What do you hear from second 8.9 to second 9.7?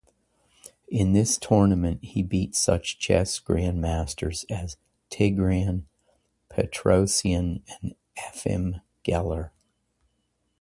Geller.